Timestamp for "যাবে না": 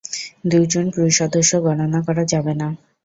2.31-2.67